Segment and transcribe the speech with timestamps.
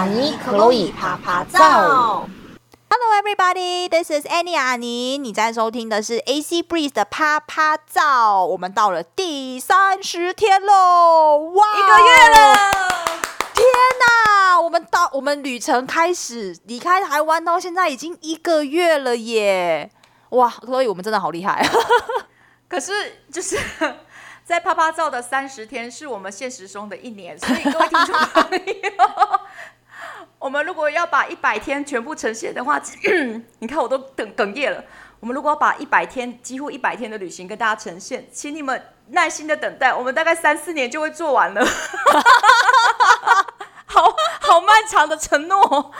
[0.00, 1.60] 阿尼、克洛伊趴趴照。
[2.88, 5.18] Hello everybody, this is Annie 阿尼。
[5.18, 8.46] 你在收听的是 AC Breeze 的趴趴照。
[8.46, 12.54] 我们到了第三十天喽，哇，一个月了！
[13.52, 13.66] 天
[14.00, 19.90] 哪，我们到我们旅程开始离开台湾到现在已经一个月了耶！
[20.30, 21.62] 哇，所以我们真的好厉害。
[22.66, 23.60] 可是就是
[24.46, 29.40] 在趴趴照的三十天，是我们现实中的一年，所以各位听众朋友。
[30.40, 32.80] 我们如果要把一百天全部呈现的话，
[33.60, 34.82] 你看我都等哽咽了。
[35.20, 41.62] 我们如果要把一百天几乎一百天的旅行跟大家呈现，请你们耐心的等待，我们大概三四年就会做完了。
[43.84, 45.92] 好好漫长的承诺。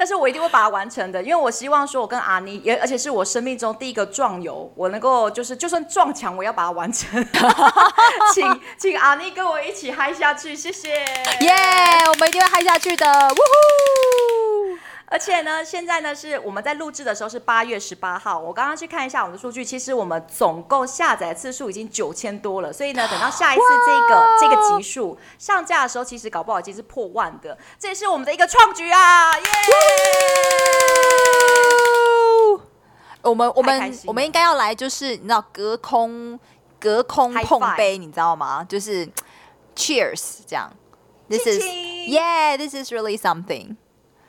[0.00, 7.22] 但是我一定会把它完成的，因为我希望说，我跟阿妮也，而且是我生命中第一个撞游，我能够就是就算撞墙，我要把它完成。
[8.32, 10.88] 请 请阿妮跟我一起嗨下去，谢谢。
[11.40, 11.52] 耶
[12.08, 14.09] 我们一定会嗨下去的，呜呼！
[15.12, 18.38] 而且呢，现在呢是我们在录制的时候是八月十八号。
[18.38, 22.72] 我刚刚去看一下我们的数据，其实我们总共下载次数已经九千多了。
[22.72, 27.58] 所以呢，等到下一次这个这个集数上架的时候，其实搞不好已经是破万的。
[27.76, 29.36] 这也是我们的一个创举啊！
[29.36, 29.44] 耶！
[33.22, 36.38] 我们我们我们应该要来，就是你知道隔空
[36.78, 38.64] 隔空碰杯，你知道吗？
[38.68, 39.08] 就是
[39.74, 40.72] Cheers 这样。
[41.28, 41.64] This is
[42.08, 43.74] yeah, this is really something.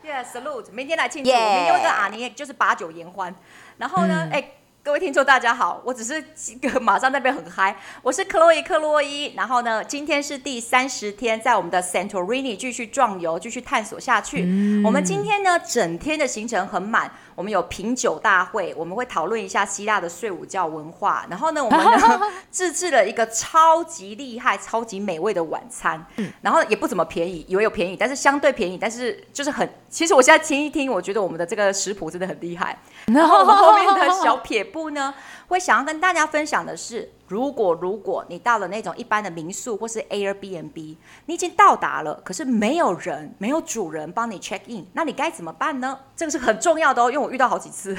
[0.03, 0.71] Yeah，salute！
[0.71, 3.33] 明天来庆祝明天会跟阿尼就是把酒言欢。
[3.77, 4.41] 然后呢，哎、嗯。
[4.41, 6.19] 欸各位听众，大家好，我只是
[6.59, 9.31] 个马上那边很嗨，我是克洛伊克洛伊。
[9.35, 14.41] 然后呢，今天是第三十天，在我们的 Santorini 继续壮游，继续探索下去。
[14.43, 21.25] 嗯、我们今天呢，整天的行程很满，我们有品酒大会，我们会讨论一下希腊的睡午觉文化。
[21.29, 22.19] 然后呢，我们呢
[22.51, 26.05] 自制了一个超级厉害、超级美味的晚餐。
[26.17, 29.67] 嗯、然后也不怎么便宜，以为有便宜，但是相对便宜，但是就是很。
[29.89, 32.77] 其实我现在听一听，我觉得我们的这个食谱真的很厉害。
[33.07, 35.13] 然后我们后面的小撇步呢，
[35.47, 40.97] 会想要跟大家分享的是，如果如果你到了那种一般的民宿或是 Airbnb，
[41.27, 45.97] 你已经到达了，可是没有人，没有主人帮你 check in，那你该怎么办呢？
[46.13, 47.97] 这个是很重要的哦，因为我遇到好几次。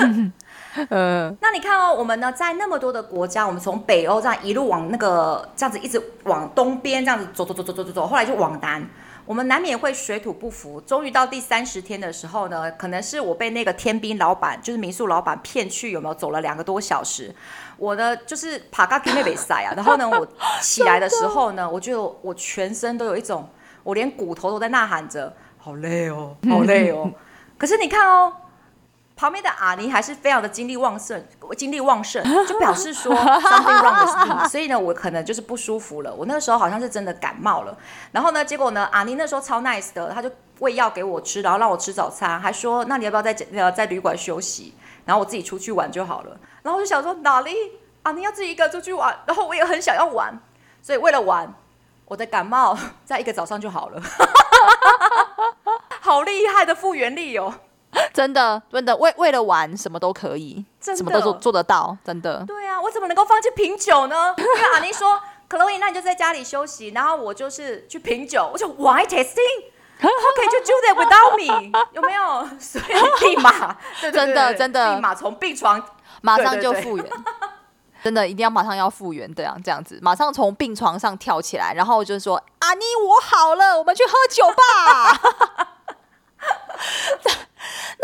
[0.00, 8.84] 嗯， 那你看哦，我们呢在那么多的国家，我们从北欧这样一路往那个这样子一直往东边这样子走走走走走走走，后来就往南。
[9.26, 17.34] 我们难免会水土不服，终于到第三十天的时候呢，可能是我被那个天兵老板，就是民宿老板骗去，有没有走了两个多小时？
[17.76, 20.26] 我呢就是爬嘎给妹妹塞啊，然后呢我
[20.60, 23.48] 起来的时候呢，我觉得我全身都有一种，
[23.82, 27.10] 我连骨头都在呐喊着，好累哦， 好累哦。
[27.58, 28.32] 可是你看哦。
[29.16, 31.24] 旁边的阿尼还是非常的精力旺盛，
[31.56, 36.12] 精力旺盛就表示说 something wrong with me，所以呢，我可能就是不舒服了。
[36.12, 37.78] 我那个时候好像是真的感冒了。
[38.10, 44.74] 然后呢，结果呢，阿尼那时候超 nice 的，他就喂药给我吃，然后让我吃早餐，还说那你要不要在呃在旅馆休息，
[45.04, 46.36] 然后我自己出去玩就好了。
[46.62, 47.54] 然后我就想说哪里
[48.02, 48.12] 啊？
[48.12, 50.38] 你要自己一个出去玩，然后我也很想要玩，
[50.82, 51.54] 所以为了玩，
[52.06, 54.02] 我的感冒 在一个早上就好了，
[56.00, 57.54] 好厉害的复原力哦。
[58.12, 62.44] 真的，真的，为为了玩，什么都可以，什么都做做得到，真的。
[62.46, 64.34] 对啊，我怎么能够放弃品酒呢？
[64.36, 68.50] 因为阿妮说，克洛伊，那你就在家里休息，然后我就是去品酒。
[68.52, 70.10] 我说，Why testing？How can
[70.50, 71.72] you do that without me？
[71.92, 72.48] 有没有？
[72.58, 72.84] 所以
[73.28, 73.50] 立马，
[74.00, 75.82] 对对对对真的真的，立马从病床
[76.22, 77.06] 马上就复原，
[78.02, 85.20] 真的一定要马上要复原，对啊，这样子，马上从病床上跳起来，然后就说，阿妮，我好了，我们去喝酒吧。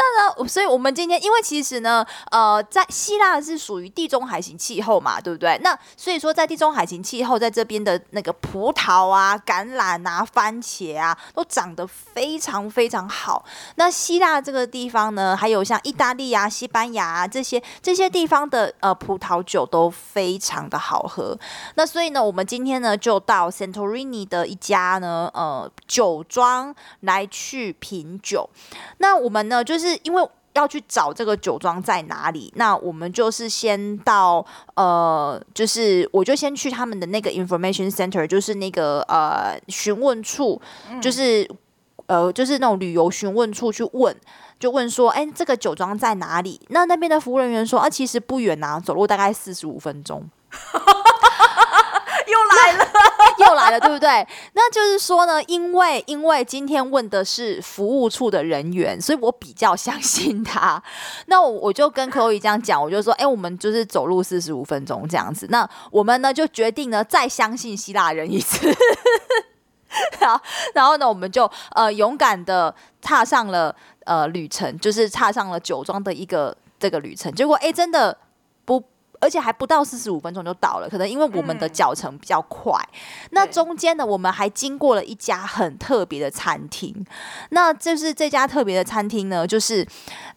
[0.00, 0.48] 那呢？
[0.48, 5.60] 所以我们今天，因为其实呢，呃，在希腊是属于地中海型气候嘛，对不对？
[5.62, 13.44] 那所以说，在地中海型气候，在这边的那个葡萄啊、橄榄啊、番茄啊，都长得非常非常好。
[13.74, 21.38] 那希腊这个地方呢，还有像意大利啊、西班牙啊这些这些地方的呃葡萄酒都非常的好喝。
[21.74, 28.48] 那所以呢，我们今天呢就到 Santorini 的一家呢呃酒庄来去品酒。
[28.96, 29.89] 那我们呢就是。
[29.90, 34.44] 是因为要去找这个酒庄在哪里，那我们就是先到
[34.74, 40.60] 呃，就是我就先去他们的那个 information center，就是那个呃询问处，
[41.00, 41.48] 就是
[42.06, 44.14] 呃就是那种旅游询问处去问，
[44.58, 46.60] 就问说，哎，这个酒庄在哪里？
[46.70, 50.28] 那那边的服务人员说，啊，其实不远啊，走路大概四十五分钟。
[52.26, 52.89] 又来了，
[53.40, 54.26] 又来了，对不对？
[54.52, 60.82] 那就是说呢，因为因为今天问的是服务处的人员，所以我比较相信他。
[61.26, 65.46] 那我我就跟 Chloe 这样讲，我就说，哎，我们就是走路四十五分钟这样子。
[65.50, 68.72] 那我们呢就决定呢再相信希腊人一次。
[70.20, 70.40] 然后，
[70.72, 77.32] 然后呢，我们就呃勇敢的踏上了呃旅程，就是踏上了酒庄的一个这个旅程。
[77.34, 78.16] 结果哎，真的
[78.64, 78.80] 不，
[79.20, 80.88] 而且还不到四十五分钟就到了。
[80.88, 87.06] 可能因为我们的脚程比较快，嗯、那中间呢，我们还经过了一家很特别的餐厅。
[87.50, 89.86] 那就是这家特别的餐厅呢，就是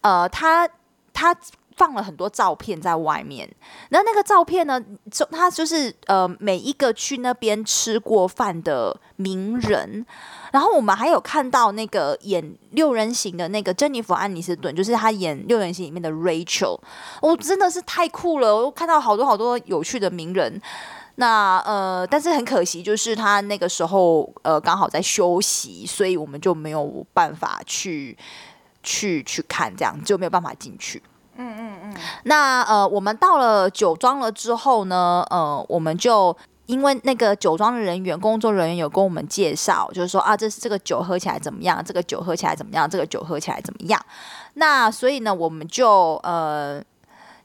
[0.01, 0.69] 呃，它
[1.11, 1.35] 它。
[1.75, 3.49] 放了很多照片在外面，
[3.89, 10.05] 然后那个照片呢，就他就是呃每一个去那边吃过饭的名人，
[10.51, 16.79] 然后我们还有看到那个演六人行的那个珍妮弗·安妮斯顿，就是他演六人行里面的 Rachel，
[17.21, 20.61] 我、真的是太酷了，我看到好多好多有趣的名人。
[21.15, 28.17] 那呃，但是很可惜，就是他那个时候呃刚好在休息，所以我们就没有办法去
[28.81, 31.03] 去去看，这样就没有办法进去。
[31.37, 36.35] 嗯嗯嗯，那呃，我们到了酒庄了之后呢，呃，我们就
[36.67, 41.83] 因为那个酒庄的人员、工作人员有跟我们介绍，就是说啊，这是这个酒喝起来怎么样？
[41.83, 42.89] 这个酒喝起来怎么样？
[42.89, 43.99] 这个酒喝起来怎么样？
[44.53, 46.81] 那所以呢，我们就呃，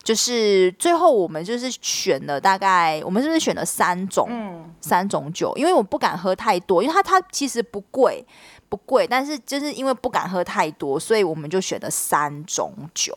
[0.02, 4.29] 就是最后我们就是选了大概，我们是不是选了三种？
[4.31, 8.25] 嗯，三种酒，因为我不敢喝太多，因为它它其实不贵，
[8.69, 13.12] 不贵，但是就是因为不敢喝太多，所以我们就选了三种酒。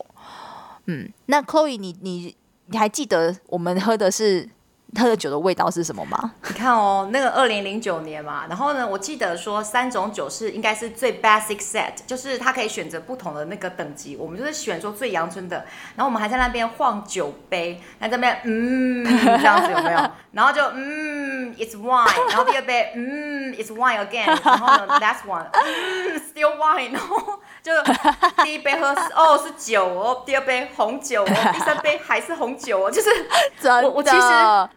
[0.85, 2.35] 嗯，那 Chloe，你你
[2.67, 4.49] 你还记得我们喝的是
[4.99, 6.33] 喝的酒的味道是什么吗？
[6.47, 15.65] 你看哦，那个二零零九年嘛，然后呢，我记得说三种酒是应该是最 basic set，就是它可以选择不同的那个等级，我们就是选说最阳春的，
[15.95, 19.99] 然后我们还在那边晃酒杯，在这边嗯这样子有没有？
[20.33, 27.39] 然后就嗯，it's wine，然后第二杯嗯，it's wine again，然后呢，that's one，嗯，still wine，然后。
[27.61, 27.71] 就
[28.43, 33.09] 第一杯喝是哦是酒哦，第二杯红酒哦，第三杯还是红酒哦，就是
[33.83, 34.17] 我我其实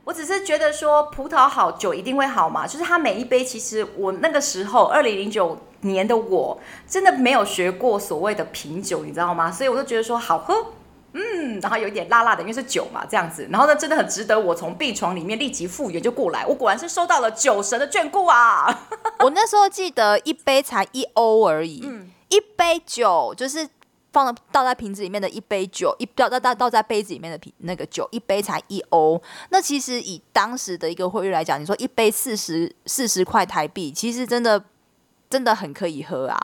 [0.04, 9.50] 我只是觉得说葡萄好，酒一定会好嘛，就是它每一杯其实我那个时候二零零九年的我真的没有学过所谓的品酒，你知道吗？
[9.50, 10.54] 所以我就觉得说好喝，
[11.12, 18.86] 嗯，然后有一点辣辣的，因为是酒嘛这样子，然后呢真的很值得我从病床里面立即复原就过来，我果然是收到了酒神的眷顾啊！
[19.20, 21.82] 我那时候记得一杯才一欧而已。
[21.84, 23.68] 嗯一杯酒就是
[24.14, 29.20] 放了倒在瓶子里面的一杯酒，一倒倒倒倒在杯子里面的瓶那个酒，一杯才一欧。
[29.50, 34.64] 那其实以当时的一个汇率来讲，你说一杯四十四十块台币，其实真的
[35.28, 36.38] 真的很可以喝啊。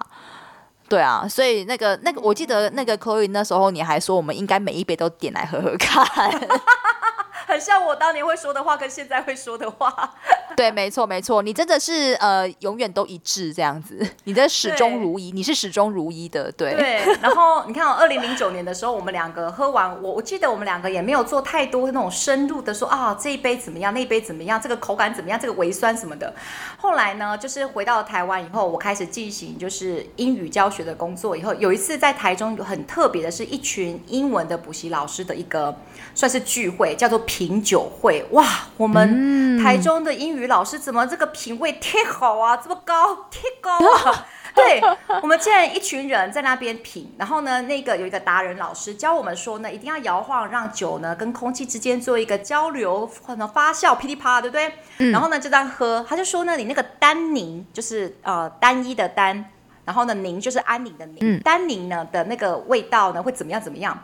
[0.88, 6.04] 对啊，所以那个那个，我记得那个 Chloe 那时候你还说，我们应该每一杯都点来喝喝看。
[7.46, 10.14] 很像我当年会说的话，跟现在会说的话。
[10.60, 16.74] 对，没错，没错，你真的是呃，永远都一致这样子，你的始终如一，你是始终如一的，对。
[16.74, 26.34] 对，然后你看，哦，二零零九年的时候，我们两个喝完，我我记得我们两个也没有做太多那种深入的说啊，这一杯怎么样，那一杯怎么样，这个口感怎么样，这个微酸什么的。
[26.76, 35.74] 后来呢，就是回到台湾以后，我开始进行就是英语教学的工作以后，有一次在台中有很特别的是一群英文的补习老师的一个
[36.14, 38.22] 算是聚会，叫做品酒会。
[38.32, 38.46] 哇，
[38.76, 40.49] 我们台中的英语。
[40.50, 42.56] 老师怎么这个品味忒好啊？
[42.56, 43.78] 这么高，忒高
[44.10, 44.26] 啊！
[44.52, 44.82] 对，
[45.22, 54.74] 我们现在一群人在那边品，然后呢，那个有一个达人老师教我们说呢，一定要摇晃，让酒呢跟空气之间做一个交流可能发酵，噼里啪啦，对不对？
[54.98, 59.44] 嗯、然后呢就这样喝，他就说呢，你那个单宁就是呃单一的单，
[59.84, 63.96] 然后呢宁就是安宁的宁，嗯、单宁呢的那个味道呢会怎么样怎么样？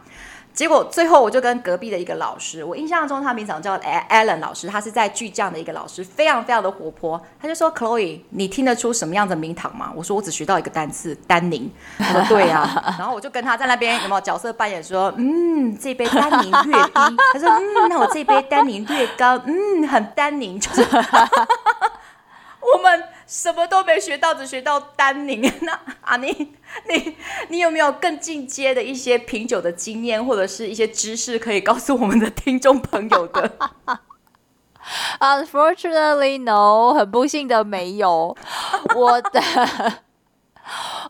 [0.57, 7.21] 结果最后我就跟隔壁的一个老师，我印象中他名字叫 Alan 老师，他是在巨匠的一个老师，非常非常的活泼。
[7.39, 12.97] 他就说：“Chloe，你听得出什么样的名堂吗？”我说：“我只学到一个单词，丹宁。”他说：“对呀、啊。
[12.99, 19.39] ”然后我就跟他在那边有没有角色扮演说：“嗯，这杯丹宁略低。”他说：“嗯，那我这杯丹宁略高。
[19.45, 20.59] 嗯，很丹宁。
[20.61, 20.83] ”就是
[22.73, 23.05] 我们。
[23.26, 25.42] 什么都没学到，只学到丹宁。
[25.62, 26.54] 那啊，你
[26.88, 27.16] 你
[27.49, 33.52] 你有没有更进阶的一些品酒的经验，或者是一些知识可以告诉我们的听众朋友的？
[35.18, 38.37] Unfortunately, no，很不幸的没有。
[38.95, 40.06] 我的。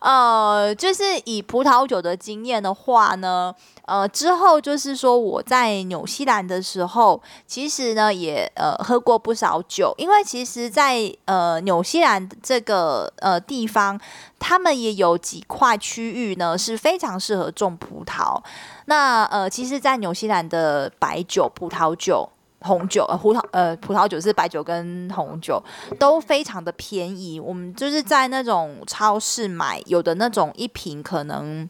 [0.07, 3.53] 呃，就是以葡萄酒的经验的话呢，
[3.87, 14.01] 呃，之后就是说我在纽西兰的时候，其实呢也呃喝过不少酒，因为其实在，呃纽西兰这个呃地方，
[14.39, 18.41] 他们也有几块区域呢是非常适合种葡萄。
[18.85, 22.29] 那呃，其实，在纽西兰的白酒、葡萄酒。
[22.61, 25.63] 红酒呃，葡萄呃，葡萄酒是白酒跟红酒
[25.99, 27.39] 都非常的便宜。
[27.39, 31.69] 我们就是在那种超市买，有的那种一瓶可能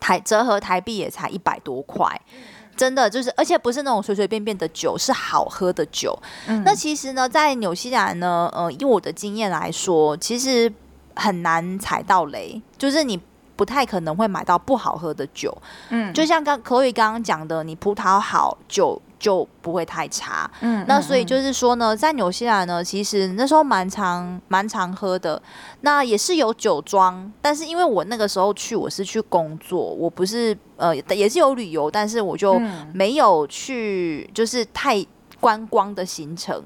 [0.00, 2.20] 台折合台币也才一百多块。
[2.76, 6.16] 真的就是，而且不是那种随随便便的酒，是好喝的酒。
[6.46, 10.72] 嗯、那其实呢，在纽西兰呢，呃，以我的经验来说，其实
[11.16, 13.20] 很难踩到雷，就是你
[13.56, 15.56] 不太可能会买到不好喝的酒。
[15.88, 19.00] 嗯，就像刚 Chloe 刚刚讲的，你葡萄好酒。
[19.18, 25.40] 就不会太差，嗯，那所以就是说呢，在纽西兰呢，其实那时候蛮常蛮常喝的，
[25.80, 32.60] 那也是有酒庄，但是因为我那个时候去，我是去工作，我不是呃，也是有旅游，但是我就
[32.92, 35.04] 没有去，就是太
[35.40, 36.62] 观光的行程，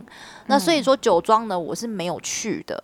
[0.46, 2.82] 那所以说酒庄呢，我是没有去的。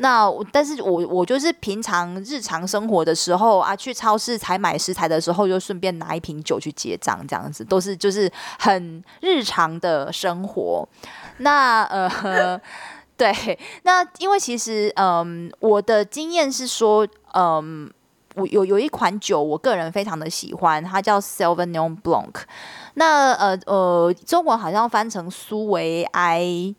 [0.00, 10.88] 那，但是我我就是平常日常生活的时候啊，去超市采买食材的时候，就顺便拿一瓶酒去结账，这样子都是就是很日常的生活。
[11.38, 12.60] 那呃，
[13.16, 17.90] 对，那因为其实嗯，我的经验是说，嗯，
[18.36, 22.34] 我有有一款酒，我个人非常的喜欢，它叫 Sauvignon Blanc。
[22.94, 26.72] 那呃呃，中文好像翻成苏维埃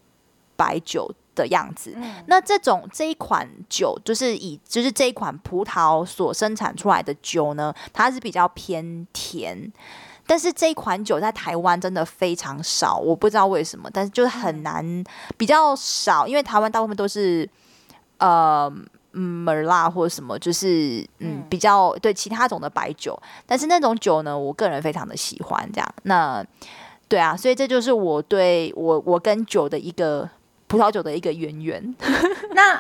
[0.56, 1.12] 白酒。
[1.40, 9.72] 的样子，那这种这一款酒就是以就是这一款葡萄所生产出来的酒呢，它是比较偏甜，
[10.28, 15.04] 但是这一款酒在台湾真的非常少，我不知道为什么，但是就是很难
[15.38, 17.50] 比较少，因为台湾大部分都是
[18.18, 18.72] 呃
[19.14, 26.46] 嗯 Merlot 或者什么，就是嗯比较对其他种的白酒，但是那种酒呢，我个人非常的喜欢这样，那
[27.08, 30.30] 对啊，所以这就是我对我我跟酒的一个。
[30.70, 31.96] 葡萄酒的一个渊源，
[32.54, 32.80] 那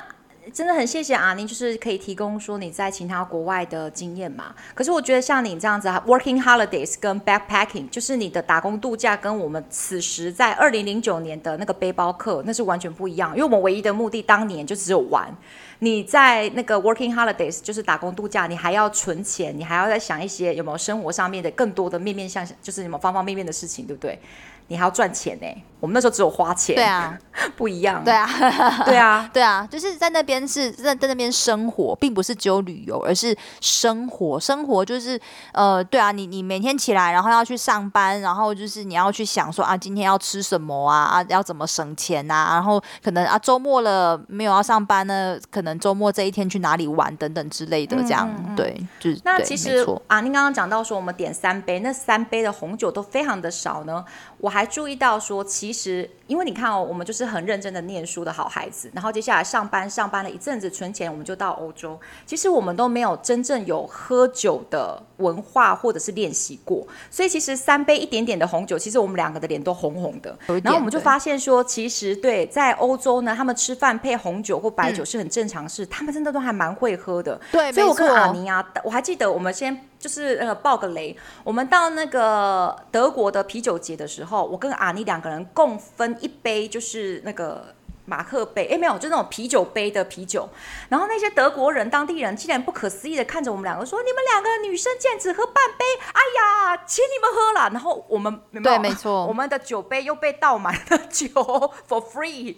[0.53, 4.53] 真的很谢谢阿妮，就是可以提供说你在其他国外的经验嘛。
[4.75, 13.31] 可是我觉得像你这样子，working holidays 跟 backpacking，就是你的打工度假，跟我们此时在二零零九年的那个背包客，那是完全不一样。
[13.31, 15.35] 因为我们唯一的目的当年就只有玩。
[15.79, 24.19] 你在那个 working holidays，就是打工度假，你还要存钱，你还要再想一些有没有生活上面的更多的面面相，就是什么方方面面的事情，对不对？
[24.67, 25.47] 你还要赚钱呢、
[25.79, 27.17] 我们那时候只有花钱，对啊，
[27.55, 28.27] 不一样，对啊，
[28.85, 35.19] 对啊， 对啊，就是在那边是在在那边生活，并不是只有旅游，而是生活，生活就是
[35.53, 54.05] 呃，对啊，你你每天起来，然后要去上班，然后就是你要去想说啊，今天要吃什么啊，啊，要怎么省钱啊，然后可能啊，周末了没有要上班呢，可能周末这一天去哪里玩等等之类的，这样，对，就是那其实啊，您刚刚讲到说我们点三杯，那三杯的红酒都非常的少呢，
[54.37, 54.59] 我还。
[54.59, 61.99] 还注意到说，其实因为你看哦，我们就是很认真的念书的好孩子，然后接下来上班，上班了一阵子存钱，我们就到欧洲。
[62.25, 70.37] 其实我们都没有真正有喝酒的文化或者是练习过，所以其实三杯一点点的红酒，其实我们两个的脸都红红的。
[70.63, 77.39] 然后我们就发现说，其实对，在欧洲呢，他们吃饭配红酒或白酒是很正常事，嗯、他们真的都还蛮会喝的。
[77.51, 79.88] 对，所以我跟阿尼啊，我还记得我们先。
[79.99, 87.75] 就是呃，爆个雷，我们到那个德国的啤酒节的时候，我跟阿妮两个人共分一杯，就是那个
[88.05, 90.47] 马克杯，哎，没有，就那种啤酒杯的啤酒。
[90.87, 101.29] 然后那些德国人、当地人竟然不可思议的看着我们两个说：“你们两个女生竟然只喝半杯，哎呀，请你们喝了。”然后我们对，没错， 我们的酒杯又被倒满了酒，
[101.87, 102.55] for free。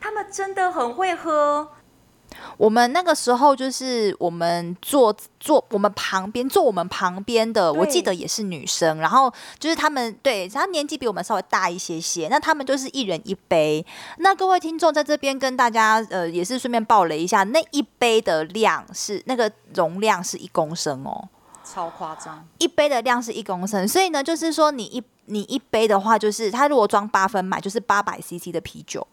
[0.00, 1.70] 他们真的很会喝。
[2.56, 13.84] 我们那个时候就是我们坐坐我们旁边坐我们旁边的，我记得也是女生，然后就是他们对，她年纪比我们稍微大一些些，那他们就是一人一杯。
[14.18, 21.28] 那各位听众在这边跟大家呃也是顺便爆雷一下，那一杯的量是那个容量是一公升哦，
[21.64, 29.06] 超夸张，一杯的量是一公升，所以呢就是说你一你一杯的话，就是他如果装八分满，就是八百 CC 的啤酒，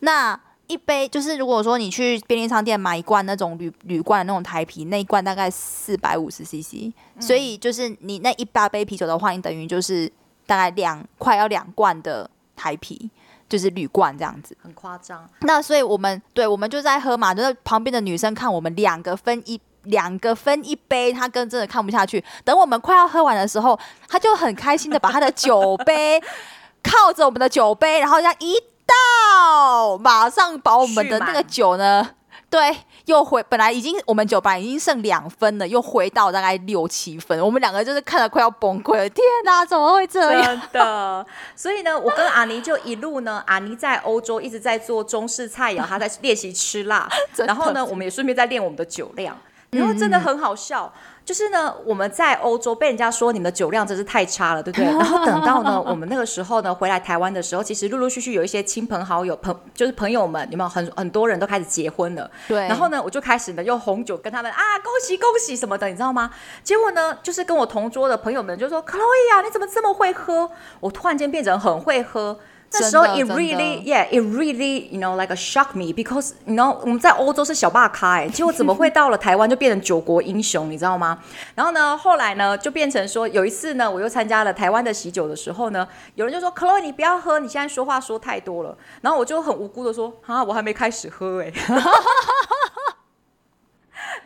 [0.00, 0.38] 那。
[0.70, 10.10] 一杯就是，如果说你去便利商店买一罐那种铝铝罐的那种台啤，那一罐大概四百五十 CC，所以就是你那一大杯啤酒的话，你等于就是
[10.46, 13.10] 大概两快要两罐的台啤，
[13.48, 15.28] 就是铝罐这样子，很夸张。
[15.40, 22.24] 那所以我们对，我们就在喝嘛，就是旁边的女生看我们两个分一两个分一杯，她跟真的看不下去。
[22.44, 26.22] 等我们快要喝完的时候，她就很开心的把她的酒杯
[26.82, 28.54] 靠着我们的酒杯，然后这样一。
[28.90, 32.10] 到，马上把我们的那个酒呢，
[32.48, 37.38] 对，又回本来已经我们酒吧已经剩两分了，又回到大概六七分。
[37.40, 40.42] 我们两个就是看得快要崩溃了，天哪，怎么会这样？
[40.42, 41.26] 真的。
[41.54, 49.36] 所以呢，我跟阿尼就一路呢，阿尼在欧洲一直在做中式菜肴，他在练习吃辣， 然后呢，我们也顺便在练我们的酒量。
[49.70, 50.92] 然后真的很好笑。
[50.94, 54.86] 嗯就是呢，我们在欧洲被人家说你们的酒量真是太差了，对不对？
[54.90, 62.28] 然后等到呢，我们那个时候呢回来台湾的时候，其实陆陆续续有一些亲朋好友朋，就是朋友们，有没有很很多人都开始结婚了？
[62.48, 62.58] 对。
[62.66, 66.30] 然后呢，我就开始呢用红酒跟他们啊恭喜恭喜什么的，你知道吗？
[66.64, 70.50] 结果呢，就是跟我同桌的朋友们就说：“Chloe 啊，你怎么这么会喝？”
[70.80, 72.38] 我突然间变成很会喝。
[72.72, 81.18] 那时候，it really，yeah，it really，you know，like a shock me，because，you know，我们在欧洲是小霸咖，哎， 结果怎么会到了台湾就变成九国英雄，你知道吗？
[81.56, 88.76] 然后呢，后来呢，就变成说，有一次呢，我又参加了台湾的喜酒的时候呢，有人就说，Chloe，你不要喝，你现在说话说太多了。
[89.00, 91.52] 然后我就很无辜的说，啊，我还没开始喝，哎。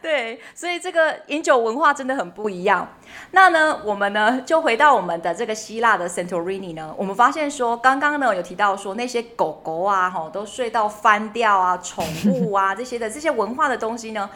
[0.04, 2.86] 对，所以这个饮酒文化真的很不一样。
[3.30, 14.28] 那呢，我们呢就回到我们的这个希腊的 Santorini 呢，我们发现说，刚刚呢有提到说那些狗狗啊，吼都睡到翻掉啊，宠物啊 这些的这些文化的东西呢，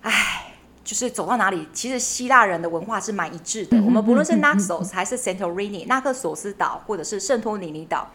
[0.00, 3.76] 哎，就是走到哪里，其实希腊人的文化是蛮一致的。
[3.82, 8.08] 我们不论是 Naxos 还是 Santorini 纳克索斯岛或者是圣托里尼岛，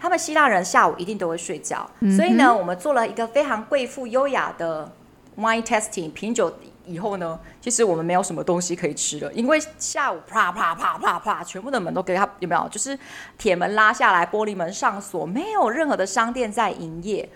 [0.00, 1.90] 他们希腊人下午一定都会睡觉。
[2.16, 4.92] 所以呢，我们做了一个非常贵妇优雅的。
[5.36, 6.52] Wine testing 品酒
[6.86, 12.68] 以后呢，其实我们没有什么东西可以吃了，因为下午啪啪啪啪啪，全部的门都给他有没有？
[12.68, 12.98] 就是
[13.38, 17.28] 铁门拉下来，玻璃门上锁，没有任何的商店在营业，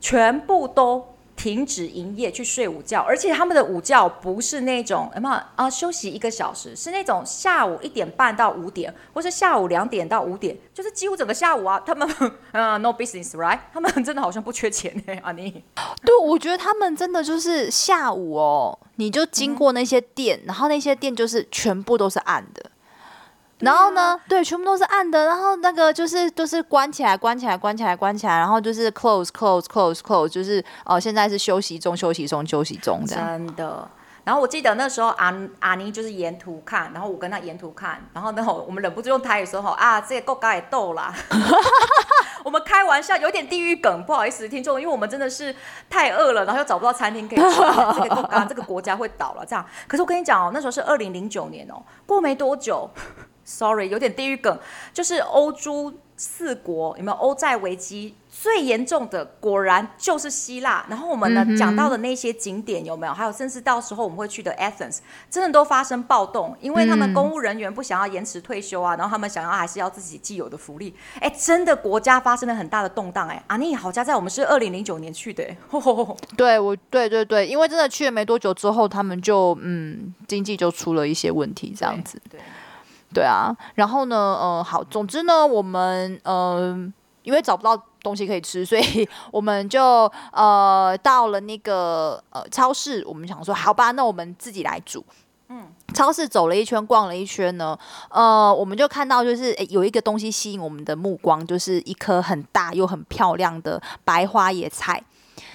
[0.00, 1.11] 全部都。
[1.42, 12.08] 停止营业去睡午觉，而且他们的午觉不是那种什么啊休息一个小时，是那种下午一点半到五点，或是下午两点到五点，就是几乎整个下午啊，他们
[12.52, 15.50] 呃 no business right，他们真的好像不缺钱哎， 阿妮。
[16.04, 22.70] 对，我觉得他们真的就是下午哦，你就经过那些店，然后那些店就是全部都是暗的。
[23.62, 25.24] 然后呢，对，全部都是暗的。
[25.24, 28.36] 然后那个就是都、就是关起来，关起来，关起来，关起来。
[28.36, 33.26] 然后就是 close close close close，就是哦、呃，现在是休息中，休息中，休息中这样。
[33.26, 33.88] 真的。
[34.24, 41.12] 然后我记得那时候阿阿妮就是沿途看，然后我跟他沿途看，然后呢，我们忍不住用台语说：“吼啊，这个够高也逗啦。
[42.44, 45.54] ”我们开玩笑，有点地狱梗，不好意思，听众，因为我们真的是
[45.88, 47.56] 太饿了，然后又找不到餐厅可以吃，
[48.02, 49.64] 这个国，这个国家会倒了这样。
[49.86, 52.90] 可是我跟你讲哦，那时候是二零零九年哦，过没多久。
[53.44, 54.56] Sorry，有点地狱梗，
[54.92, 59.24] 就是欧洲四国有没有欧债危机最严重的？
[59.38, 60.84] 果然就是希腊。
[60.88, 63.14] 然后我们呢讲、嗯、到的那些景点有没有？
[63.14, 64.98] 还有甚至到时候我们会去的 Athens，
[65.30, 70.92] 真的都发生暴动，因为他们公务人员不想要延迟退休啊，然后他们想要还是要自己既有的福利。
[71.20, 73.28] 哎，真的国家发生了很大的动荡。
[73.28, 75.44] 哎，阿妮好家在我们是二零零九年去的。
[76.36, 82.20] 对，我对对对，因为真的去了没多久之后，他们就嗯经济就出了一些问题，这样子。
[82.28, 82.40] 对。
[82.40, 82.44] 对
[83.14, 86.74] 对啊，然后呢，呃，好，总之呢，我们呃，
[87.24, 95.04] 因为找不到东西可以吃，所以我们就 呃到了那个呃超市，我们想说，好吧，那我们自己来煮。
[95.48, 105.02] 嗯，超市走了一圈，逛了一圈呢，呃，我们就看到就是诶有一个东西吸引我们的目光，就是一颗很大又很漂亮的白花野菜。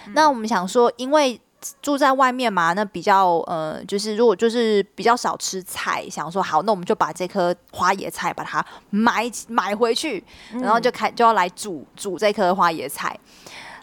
[0.05, 0.13] 嗯。
[0.13, 1.41] 那我们想说，因为
[1.82, 13.17] 住在外面嘛，那比较呃，就是如果就是比较少吃菜，想说好，那我们就把这颗花椰菜把它买买回去，然后就开就要来煮煮这颗花椰菜。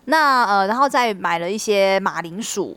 [0.05, 2.77] 那呃，然后再买了一些马铃薯，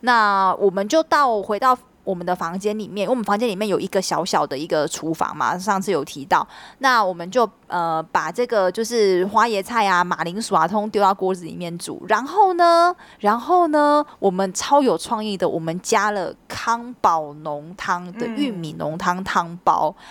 [0.00, 1.76] 那我们就到回到。
[2.04, 6.46] 我们的房间里面，因为我们房间里面有一个小小的一个厨房嘛，上次有提到，
[6.78, 12.04] 那我们就呃把这个就是花椰菜啊、马铃薯啊，通通丢到锅子里面煮。
[12.08, 19.94] 然后呢，然后呢，我们超有创意的，我们加了康宝浓汤的玉米浓汤汤包。
[19.98, 20.04] 嗯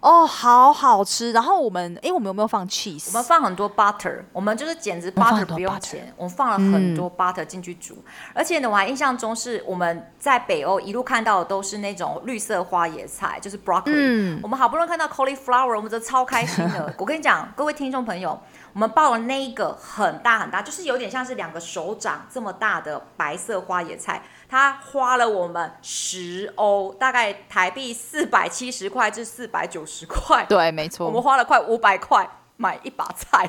[0.00, 1.32] 哦，好好吃。
[1.32, 3.08] 然后我们，哎，我们有没有放 cheese？
[3.08, 7.94] 我们放很多 butter，我们就是简直 butter 不用钱，我们放了很多 butter 进去煮。
[7.94, 8.12] 嗯。
[8.34, 13.92] 而且呢，我还印象中是我们在北欧一路看到的都是那种绿色花野菜，就是 broccoli。
[13.94, 14.40] 嗯。
[14.42, 16.94] 我们好不容易看到 cauliflower，我们真的超开心的。
[16.98, 18.38] 我跟你讲，各位听众朋友，
[18.76, 24.22] 我们抱了那一个很大很大，就是有点像是两个手掌这么大的白色花野菜。
[24.50, 30.44] 它花了我们十欧，大概台币四百七十块至四百九十块。
[30.44, 31.06] 对，没错。
[31.06, 33.48] 我们花了快五百块买一把菜。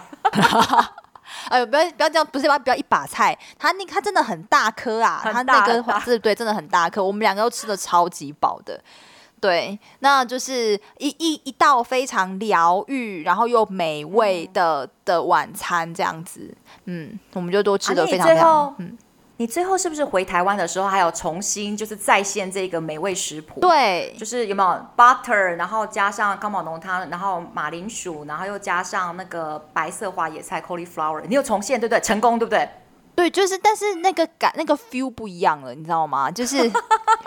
[1.52, 7.04] 哎呦，不要不要这样，不是不要一把菜，它那它真的很大颗啊，它那个花是对，真的很大颗。
[7.04, 8.82] 我们两个都吃的超级饱的。
[9.40, 16.54] 对，那就是一一一道非常疗愈，然后又美味的、嗯、的晚餐这样子。
[16.86, 18.98] 嗯，我们就都吃的非常非常嗯。
[19.40, 23.60] 你最后是不是回台湾的时候还有重新就是再现这个美味食谱？
[23.60, 32.02] 对，就是有没有 butter，然后加上康宝浓汤，然后马铃薯，然后又加上那个白色花野菜 cauliflower，你有重现对不对？
[32.02, 32.68] 成功对不对？
[33.14, 36.32] 对，就是但是那个感那个 feel 不一样了，你知道吗？
[36.32, 36.58] 就是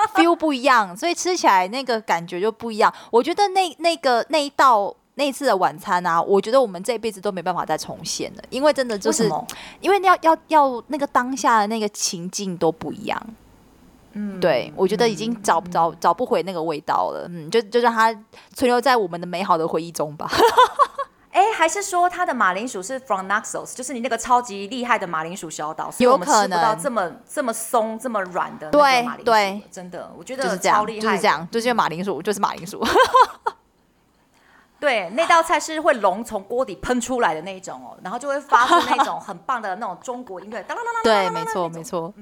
[0.08, 2.92] feel 不一样， 所以吃起来那个感觉就不一样。
[3.10, 9.30] 我觉得那那个那一道那一次的晚餐啊，我觉得我们这辈子都没办法再重现了，因为真的就是，
[9.80, 13.20] 因为要要要那个当下的那个情境都不一样。
[14.12, 17.28] 嗯，对，我觉得已经找找、嗯、找不回那个味道了。
[17.30, 18.12] 嗯，就就让它
[18.54, 20.28] 存留在我们的美好的回忆中吧。
[21.32, 29.24] 哎，还是说它的马铃薯是 from Naxos，就是你那个超级厉害的马铃薯小岛，有可能吃不到这么这么松、这么软的对马铃薯。
[29.24, 32.84] 对，真的，我觉得超厉害，就是这样，就是马铃薯，就是马铃薯。
[34.80, 41.02] 对，那道菜是会龙从锅底喷出来的那一种哦，然后就会发出那种很棒的那种中国音乐，当当当当。
[41.04, 42.12] 对，没错，没错。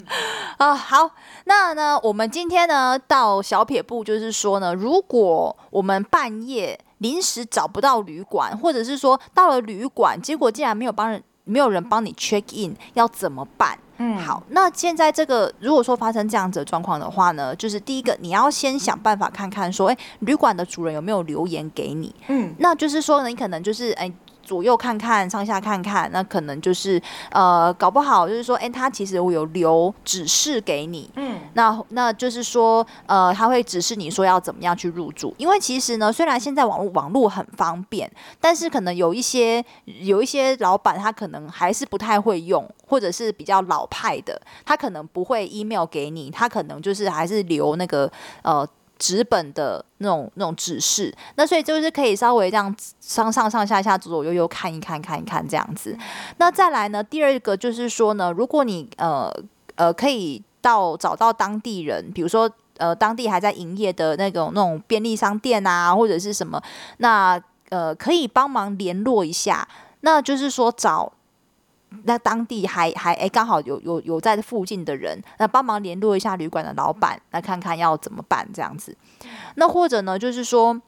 [0.56, 1.08] 啊，好，
[1.44, 13.78] 那呢，我们今天呢到小撇步，就是说呢，如果我们半夜临时找不到旅馆，或者是说到了旅馆，结果竟然没有帮人，没有人帮你 check in，要怎么办？
[13.96, 22.14] 嗯，好，那现在这个如果说发生这样子的状况的话呢，就是第一个你要先想办法看看说，哎，旅馆的主人有没有留言给你？
[22.28, 24.12] 嗯，那就是说呢，你可能就是哎。
[24.48, 48.66] 左右看看，上下看看，那可能就是呃，搞不好就是说，哎，他其实我有留指示给你，嗯，那那就是说，呃，他会指示你说要怎么样去入住，因为其实呢，虽然现在网络网络很方便，但是可能有一些有一些老板他可能还是不太会用，或者是比较老派的，他可能不会 email 给你，他可能就是还是留那个呃。
[48.98, 55.96] 纸本的那种那种指示，那所以就是可以稍微这样上上上下下左左右右看一看看一看这样子。
[56.38, 59.32] 那再来呢，第二个就是说呢，如果你呃
[59.76, 66.60] 呃可以到找到当地人，比如说呃当地还在营业的那种那种便利商店啊，或者是什么，
[66.98, 69.68] 那呃可以帮忙联络一下，
[70.00, 71.12] 那就是说找。
[72.04, 78.94] 那当地还还哎，刚好有有有在附近的人，那帮忙联络一下旅馆的老板，来看看要怎么办这样子。
[79.54, 80.80] 那或者呢，就是说，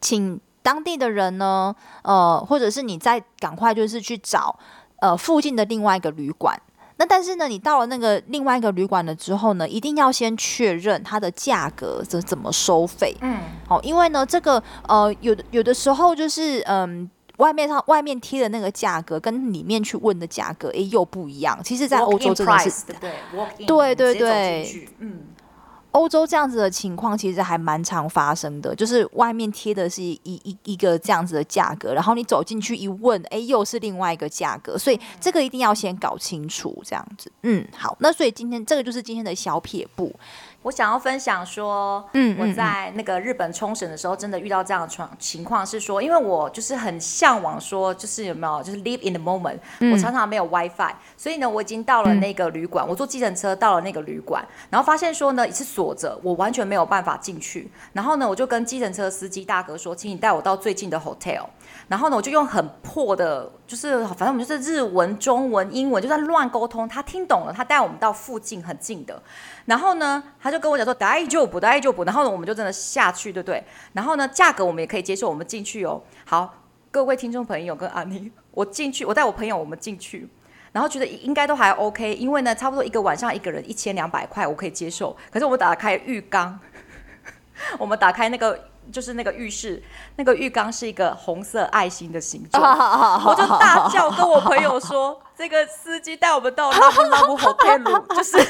[0.00, 4.58] 请当地的人呢，呃，或者是你再赶快就是去找
[5.00, 6.60] 呃附近的另外一个旅馆。
[6.98, 13.16] 那但是呢，你到了那个另外一个旅馆了之后呢，一定要先确认它的价格怎怎么收费。
[13.22, 17.08] 嗯，好，因为呢，这个呃有的有的时候就是嗯。
[17.08, 21.58] 呃外面上外面贴的那个价格跟里面去问的价格，哎，又不一样。
[21.64, 22.70] 其实，在欧洲真的是
[23.66, 25.22] 对对对，嗯，
[25.92, 37.32] 欧洲这样子的情况其实还蛮常发生的，就是外面贴的是一一一个这样子的价格，然后你走进去一问，哎，又是另外一个价格，所以这个一定要先搞清楚，这样子。
[37.42, 40.14] 嗯，好，那所以今天这个就是今天的小撇步。
[40.62, 49.58] 我想要分享说，嗯，我在那个日本冲绳的时候，真的遇到这样的状情况，是说，因为我就是很向往说，就是有没有，就是 live in the moment。
[49.90, 57.70] 我常常没有 WiFi，所以呢，我已经到了那个旅馆，我坐计程车到了那个旅馆，然后发现说呢，是锁着，我完全没有办法进去。
[57.94, 61.44] 然后呢，我就跟计程车司机大哥说，请你带我到最近的 hotel。
[61.88, 66.88] 然后呢，我就用很破的，就是反正我们就是日文、中文、英文，就在乱沟通。
[66.88, 69.22] 他听懂了，他带我们到附近很近的。
[69.64, 72.02] 然后呢，他就跟我讲说，大丈夫，大丈夫。
[72.02, 73.62] 然后呢，我们就真的下去，对不对？
[73.92, 76.02] 然后呢，价格我们也可以接受，我们进去哦。
[76.24, 76.52] 好，
[76.90, 80.28] 各位听众朋友跟阿妮，我进去，我带我朋友，我们进去，
[80.72, 85.16] 然后觉得应该都还 OK，因为呢，差不多一个晚上一个人一千两百块，我可以接受。
[85.30, 86.58] 可是我们打开浴缸，
[87.78, 89.82] 我们打开那个就是那个浴室，
[90.16, 92.62] 那个浴缸是一个红色爱心的形状，
[93.24, 98.38] 我就大叫跟我朋友说，这个司机带我们到拉布拉布 hotel，就是。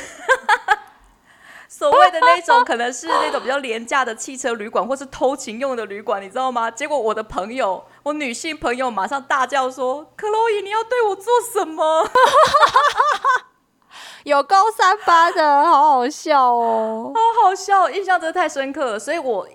[1.72, 6.68] 所谓的那种可能是那种比较廉价的汽车旅馆，或是偷情用的旅馆，你知道吗？
[6.70, 12.07] 结果我的朋友，我女性朋友马上大叫说：“克洛伊，你要对我做什么？”
[14.24, 18.98] 有高三八的，好好笑哦，好好笑，印象真的太深刻了。
[18.98, 19.48] 所以我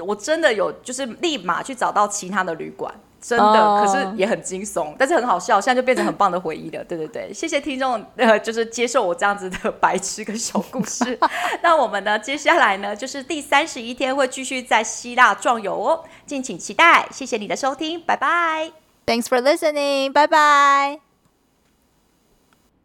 [0.00, 2.92] 我真的有就是立马去找到其他的旅馆。
[3.22, 3.84] 真的，oh.
[3.84, 6.82] 可是也很惊悚，但是很好笑，现在就变成很棒的回忆了。
[6.84, 11.18] 对对对， 谢谢听众，呃，就是接受我这样子的白痴跟小故事。
[11.62, 17.06] 那我们呢，接下来呢，就是第三十一天会继续在希腊壮游哦，敬请期待。
[17.10, 18.72] 谢谢你的收听，拜拜。
[19.04, 21.09] Thanks for listening，拜拜。